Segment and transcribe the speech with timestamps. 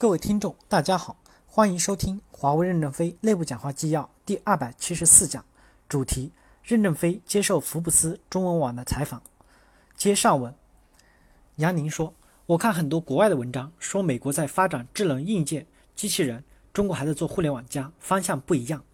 [0.00, 5.44] 各位听众，大家好，欢迎收听华为任正非内部讲话纪要第二百七十四讲，
[5.88, 6.30] 主题：
[6.62, 9.20] 任正非接受福布斯中文网的采访。
[9.96, 10.54] 接上文，
[11.56, 12.14] 杨宁说
[12.46, 15.66] ：“我看很多国外的文章，说美国在发展智能硬件
[15.96, 18.84] 机器人，中国还在做互联网加，方向不一样。”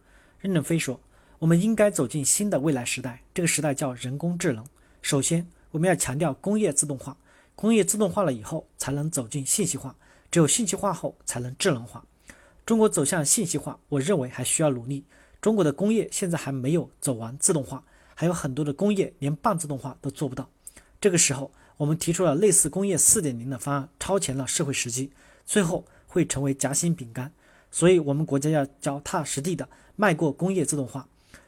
[0.41, 0.99] 任正非说
[1.39, 4.65] ：“我们应该走进新的未来时代，这个时代叫人工智能。
[5.03, 7.15] 首先，我们要强调工业自动化，
[7.55, 9.97] 工业自动化了以后，才能走进信息化。”
[10.31, 12.05] 只有信息化后才能智能化。
[12.67, 15.05] 中国走向信息化，我认为还需要努力。
[15.41, 17.85] 中国的工业现在还没有走完自动化，
[18.17, 20.51] 还有很多的工业连半自动化都做不到。
[21.01, 25.13] 这个时候，我们提出了类似工业四点零的方案，超前了社会时机，
[25.47, 27.31] 最后会成为夹心饼干。
[27.71, 31.07] 所以，我们国家要脚踏实地的迈过工业自动化。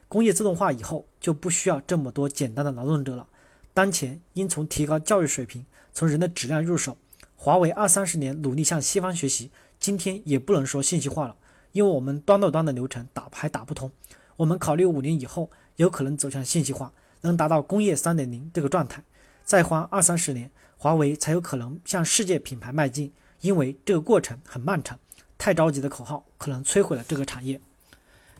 [0.08, 3.26] 工业自动化以后，就不需要这么多简单的劳动者了。
[3.74, 6.98] 当前应从提高教育水平，从人的质量入手。
[7.36, 9.50] 华为二三十年努力向西方学习，
[9.80, 11.34] 今天也不能说信息化了，
[11.72, 13.90] 因为我们端到端的流程打还打不通。
[14.36, 19.02] 我们考虑五年以后有可能走向信息化，能达到工业三点零这个状态，
[19.42, 23.10] 再花二三十年，华为才有可能向世界品牌迈进。
[23.40, 24.98] 因为这个过程很漫长，
[25.38, 27.58] 太着急的口号可能摧毁了这个产业。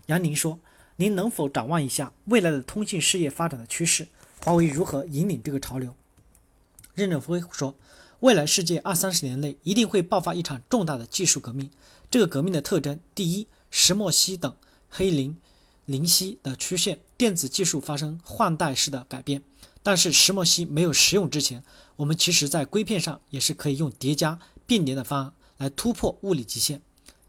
[0.06, 0.58] 杨宁说
[0.97, 4.08] ：“您能否展望一下未来的通信事业发展的趋势？
[4.45, 5.95] 华为如何引领这个潮流？”
[6.97, 7.77] 任正非说。
[8.20, 11.70] 未来世界二三十年内一定会爆发一场重大的技术革命。
[12.11, 14.56] 这个革命的特征：第一，石墨烯等
[14.89, 15.36] 黑磷
[15.84, 19.42] 磷烯的出现，电子技术发生换代式的改变。
[19.83, 21.62] 但是石墨烯没有实用之前，
[21.97, 26.80] 我们其实在硅片上也是可以用叠加并联的方案来突破物理极限。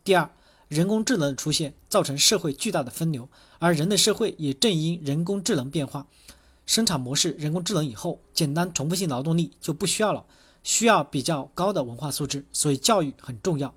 [0.05, 0.31] 第二，
[0.69, 3.29] 人工智能的出现造成社会巨大的分流，
[3.59, 6.07] 而人类社会也正因人工智能变化，
[6.65, 10.23] 生产模式人工智能以后，简单重复性劳动力就不需要了。
[10.61, 13.73] 需要比较高的文化素质，所以教育很重要。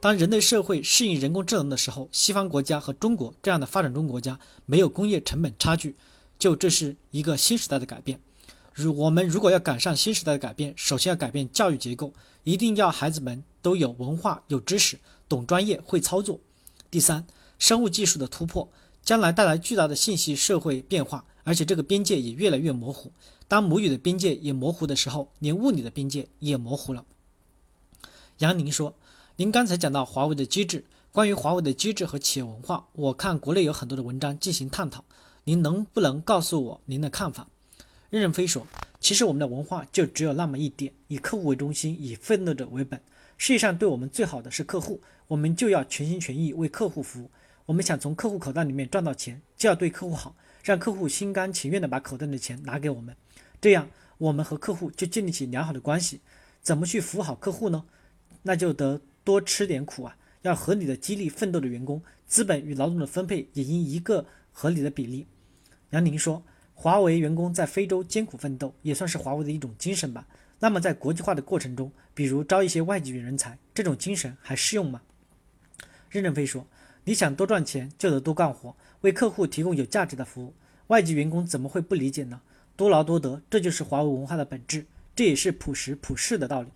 [0.00, 5.96] 当人类社会适应人工智能的时候，西方国家和中国这样的发展中国家没有工业成本差距，
[6.38, 8.20] 就这是一个新时代的改变。
[8.74, 12.12] 如我们如果要赶上新时代的改变，首先要改变教育结构，
[12.44, 14.98] 一定要孩子们都有文化、有知识、
[15.28, 16.38] 懂专业、会操作。
[16.90, 17.26] 第三，
[17.58, 18.70] 生物技术的突破
[19.02, 23.12] 将来带来巨大的信息社会变化，而且这个边界也越来越模糊。
[23.46, 27.04] 当母语的边界也模糊的时候，连物理的边界也模糊了。
[28.38, 28.92] 杨宁说
[29.36, 35.04] ：“您刚才讲到华为的机制，关于华为的机制和企业文化，我看国内有很多的文章进行探讨。
[35.44, 37.46] 您能不能告诉我您的看法？”
[38.10, 38.66] 任正非说
[38.98, 43.00] ：“其实我们的文化就只有那么一点，以客户为中心，以奋斗者为本。
[43.38, 47.30] 世界上对我们最好的是客户，我们就要全心全意为客户服务。
[47.66, 50.34] 我们想从客户口袋里面赚到钱，就要对客户好，
[50.66, 53.16] 让客户心甘情愿地把口袋里的钱拿给我们。”
[53.62, 53.88] 这样，
[54.18, 56.20] 我们和客户就建立起良好的关系。
[56.60, 57.84] 怎么去服务好客户呢？
[58.42, 60.16] 那就得多吃点苦啊！
[60.42, 65.26] 要合理的激励奋斗的员工，资本与劳动的分配也应一个合理的比例。
[65.90, 66.42] 杨宁说
[66.74, 70.26] ：“华为员工在非洲艰苦奋斗，也算是华为的一种精神吧。
[70.58, 75.00] 那么，在国际化的过程中，比如招一些外籍人才，这种精神还适用吗？”
[76.10, 76.66] 任正非说
[77.08, 80.52] ：“你想多赚钱，就得多干活，为客户提供有价值的服务。
[80.88, 82.40] 外籍员工怎么会不理解呢？”
[82.74, 84.84] 多劳多得，这就是华为文化的本质，
[85.14, 86.68] 这也是朴实朴实的道理。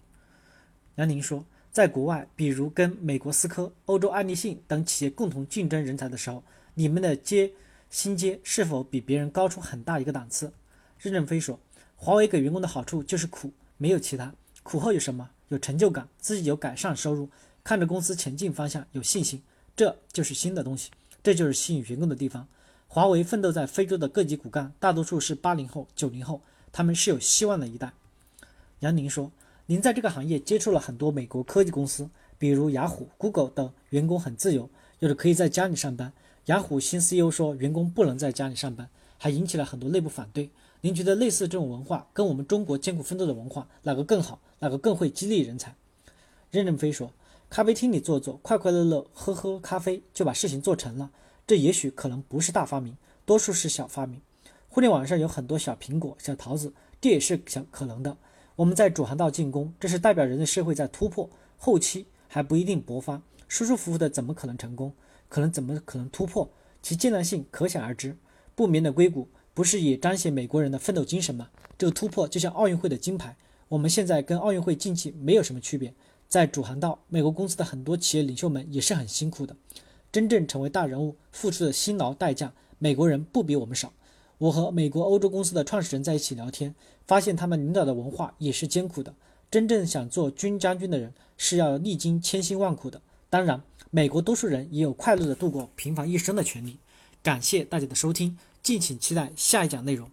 [0.94, 7.52] 杨宁说，在国外，比如跟美国思科、欧洲爱立信等企业共同竞争人才的时候，你们的阶
[7.91, 10.52] 薪阶是否比别人高出很大一个档次？
[11.00, 11.58] 任正非说，
[11.97, 14.32] 华为给员工的好处就是苦，没有其他。
[14.62, 15.28] 苦后有什么？
[15.48, 17.28] 有成就感，自己有改善收入，
[17.64, 19.42] 看着公司前进方向有信心，
[19.80, 20.91] 这就是新的东西，
[21.22, 22.46] 这就是吸引员工的地方。
[22.86, 27.94] 华为奋斗在非洲的各级骨干，大多数是八零后、九零后，他们是有希望的一代。
[28.80, 29.32] 杨宁说
[29.64, 34.68] ：“您在这个行业接触了很多美国科技公司，比如雅虎、Google 等，员工很自由，
[34.98, 36.12] 有的可以在家里上班。
[36.44, 38.86] 雅虎新 CEO 说员工不能在家里上班，
[39.16, 40.50] 还引起了很多内部反对。
[40.82, 44.42] 您觉得类似这种文化跟我们中国艰苦奋斗的文化哪个更好？
[44.58, 45.74] 哪个更会激励人才？”
[46.52, 47.10] 任正非说
[47.50, 51.10] ：“咖啡厅里坐坐，快快乐乐喝喝咖啡，就把事情做成了。”
[51.48, 52.97] 这也许可能不是大发明，
[53.27, 54.21] 多数是小发明。
[54.69, 58.16] 互联网上有很多小苹果、小桃子，这也是小可能的。
[58.54, 61.28] 我们在主航道进攻，这是代表人类社会在突破，
[61.59, 63.21] 后期还不一定勃发。
[63.48, 64.92] 舒舒服服的怎么可能成功？
[65.28, 66.48] 可能怎么可能突破？
[66.80, 68.16] 其艰难性可想而知。
[68.54, 71.51] 不眠的硅谷不是也彰显美国人的奋斗精神吗？
[71.77, 73.36] 这个突破就像奥运会的金牌，
[73.66, 75.92] 我们现在跟奥运会竞技没有什么区别。
[76.30, 79.56] 在主航道，美国公司的很多企业领袖们也是很辛苦的。
[80.12, 83.92] 真正成为大人物付出的辛劳代价，美国人不比我们少。
[84.38, 86.72] 我和美国、欧洲公司的创始人在一起聊天，
[87.04, 89.12] 发现他们领导的文化也是艰苦的。
[89.50, 93.03] 真正想做军将军的人是要历经千辛万苦的。
[93.28, 93.60] 当然，
[93.91, 96.78] 美国多数人也有快乐的度过平凡一生的权利。
[97.24, 100.09] 感谢大家的收听，敬请期待下一讲内容。